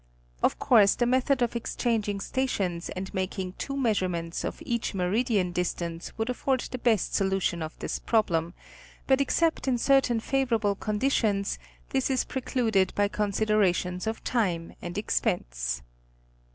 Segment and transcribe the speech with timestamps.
[0.41, 6.11] Of course the method of exchanging stations and making two measurements of each meridian distance
[6.17, 8.55] would afford the best solution of this problem,
[9.05, 11.59] but except in certain favorable conditions,
[11.89, 15.83] this is precluded by considerations of time and expense.